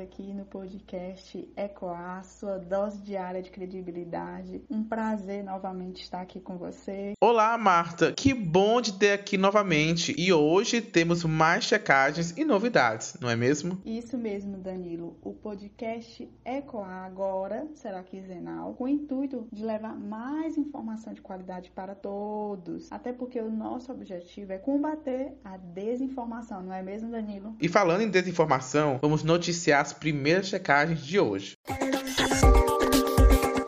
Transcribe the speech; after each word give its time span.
aqui 0.00 0.32
no 0.32 0.44
podcast 0.46 1.46
Ecoar, 1.56 2.24
sua 2.24 2.58
dose 2.58 3.02
diária 3.02 3.42
de 3.42 3.50
credibilidade. 3.50 4.62
Um 4.70 4.82
prazer 4.82 5.44
novamente 5.44 6.02
estar 6.02 6.22
aqui 6.22 6.40
com 6.40 6.56
você. 6.56 7.12
Olá, 7.20 7.56
Marta. 7.58 8.12
Que 8.12 8.32
bom 8.32 8.80
de 8.80 8.94
ter 8.94 9.12
aqui 9.12 9.36
novamente. 9.36 10.14
E 10.16 10.32
hoje 10.32 10.80
temos 10.80 11.22
mais 11.24 11.64
checagens 11.64 12.36
e 12.36 12.44
novidades, 12.44 13.16
não 13.20 13.28
é 13.28 13.36
mesmo? 13.36 13.80
Isso 13.84 14.16
mesmo, 14.16 14.56
Danilo. 14.56 15.18
O 15.22 15.34
podcast 15.34 16.26
Ecoar 16.44 17.04
agora 17.04 17.68
será 17.74 18.02
quinzenal, 18.02 18.72
com 18.74 18.84
o 18.84 18.88
intuito 18.88 19.46
de 19.52 19.64
levar 19.64 19.94
mais 19.94 20.56
informação 20.56 21.12
de 21.12 21.20
qualidade 21.20 21.70
para 21.70 21.94
todos. 21.94 22.90
Até 22.90 23.12
porque 23.12 23.38
o 23.38 23.50
nosso 23.50 23.92
objetivo 23.92 24.52
é 24.52 24.58
combater 24.58 25.34
a 25.44 25.58
desinformação, 25.58 26.62
não 26.62 26.72
é 26.72 26.82
mesmo, 26.82 27.10
Danilo? 27.10 27.54
E 27.60 27.68
falando 27.68 28.00
em 28.00 28.08
desinformação, 28.08 28.98
vamos 29.02 29.22
noticiar 29.22 29.89
as 29.90 29.92
primeiras 29.92 30.46
checagens 30.46 31.00
de 31.00 31.18
hoje. 31.18 31.56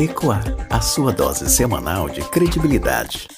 Ecoar, 0.00 0.44
a 0.70 0.80
sua 0.80 1.12
dose 1.12 1.48
semanal 1.48 2.08
de 2.08 2.20
credibilidade. 2.30 3.28